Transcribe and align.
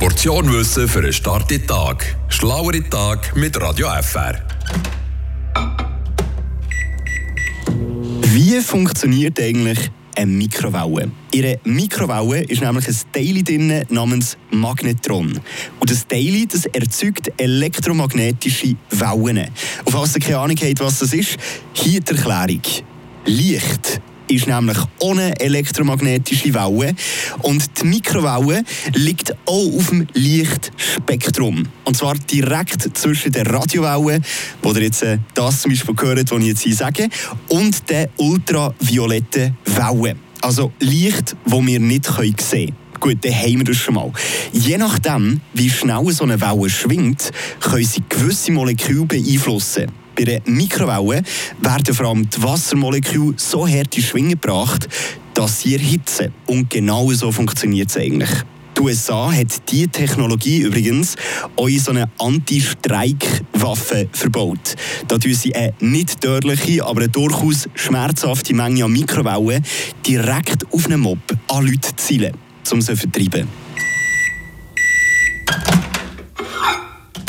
Portion 0.00 0.50
Wissen 0.50 0.88
für 0.88 1.00
einen 1.00 1.12
starken 1.12 1.66
Tag. 1.66 2.16
Schlauere 2.30 2.82
Tag 2.88 3.36
mit 3.36 3.60
Radio 3.60 3.86
FR. 4.00 4.40
Wie 8.22 8.58
funktioniert 8.62 9.38
eigentlich 9.38 9.90
eine 10.16 10.32
Mikrowelle? 10.32 11.10
Einer 11.34 11.56
Mikrowelle 11.64 12.44
ist 12.44 12.62
nämlich 12.62 12.88
ein 12.88 12.96
Teil 13.12 13.42
drin 13.42 13.84
namens 13.90 14.38
Magnetron. 14.50 15.38
Und 15.78 15.90
das 15.90 16.08
Teil 16.08 16.46
das 16.46 16.64
erzeugt 16.64 17.30
elektromagnetische 17.36 18.76
Wellen. 18.88 19.50
Auf 19.84 19.92
was 19.92 20.14
ihr 20.14 20.22
keine 20.22 20.38
Ahnung 20.38 20.56
habt, 20.62 20.80
was 20.80 21.00
das 21.00 21.12
ist, 21.12 21.36
hier 21.74 22.00
die 22.00 22.14
Erklärung. 22.14 22.62
Licht 23.26 24.00
ist 24.30 24.46
nämlich 24.46 24.78
ohne 25.00 25.38
elektromagnetische 25.40 26.54
Welle 26.54 26.94
und 27.42 27.80
die 27.80 27.86
Mikrowelle 27.86 28.64
liegt 28.94 29.34
auch 29.46 29.76
auf 29.76 29.88
dem 29.88 30.06
Lichtspektrum. 30.14 31.66
Und 31.84 31.96
zwar 31.96 32.14
direkt 32.14 32.96
zwischen 32.96 33.32
der 33.32 33.46
Radiowelle, 33.46 34.20
wo 34.62 34.72
ihr 34.72 34.82
jetzt 34.82 35.02
äh, 35.02 35.18
das 35.34 35.62
zum 35.62 35.72
Beispiel 35.72 35.94
gehört, 35.94 36.30
was 36.30 36.40
ich 36.40 36.46
jetzt 36.46 36.62
hier 36.62 36.74
sage, 36.74 37.08
und 37.48 37.88
der 37.90 38.08
ultravioletten 38.16 39.56
Welle. 39.64 40.16
Also 40.42 40.72
Licht, 40.80 41.36
das 41.44 41.66
wir 41.66 41.80
nicht 41.80 42.06
sehen 42.06 42.34
können. 42.36 42.76
Gut, 43.00 43.24
dann 43.24 43.32
haben 43.32 43.58
wir 43.58 43.64
das 43.64 43.76
schon 43.76 43.94
mal. 43.94 44.12
Je 44.52 44.76
nachdem, 44.76 45.40
wie 45.54 45.70
schnell 45.70 46.10
so 46.10 46.24
eine 46.24 46.40
Welle 46.40 46.68
schwingt, 46.68 47.30
können 47.60 47.84
sie 47.84 48.02
gewisse 48.08 48.52
Moleküle 48.52 49.06
beeinflussen. 49.06 49.90
Bei 50.20 50.24
der 50.24 50.42
Mikrowelle 50.44 51.22
werden 51.62 51.94
vor 51.94 52.08
allem 52.08 52.28
die 52.28 52.42
Wassermoleküle 52.42 53.32
so 53.38 53.66
hart 53.66 53.96
in 53.96 54.02
Schwingen 54.02 54.32
gebracht, 54.32 54.86
dass 55.32 55.62
sie 55.62 55.76
erhitzen. 55.76 56.34
Und 56.44 56.68
genau 56.68 57.10
so 57.12 57.32
funktioniert 57.32 57.88
es 57.88 57.96
eigentlich. 57.96 58.28
Die 58.76 58.82
USA 58.82 59.32
hat 59.32 59.70
diese 59.70 59.88
Technologie 59.88 60.58
übrigens 60.58 61.16
auch 61.56 61.68
in 61.68 61.78
so 61.78 61.92
eine 61.92 62.10
Anti-Streik-Waffe 62.18 64.10
verbaut. 64.12 64.76
Da 65.08 65.16
tun 65.16 65.32
sie 65.32 65.54
eine 65.54 65.72
nicht 65.80 66.20
tödliche, 66.20 66.84
aber 66.84 67.00
eine 67.00 67.08
durchaus 67.08 67.70
schmerzhafte 67.74 68.52
Menge 68.52 68.84
an 68.84 68.92
Mikrowellen 68.92 69.64
direkt 70.06 70.70
auf 70.70 70.84
einen 70.84 71.00
Mob 71.00 71.18
an 71.48 71.64
Leute 71.64 71.96
zielen, 71.96 72.34
um 72.70 72.82
sie 72.82 72.92
zu 72.92 72.96
vertreiben. 72.98 73.48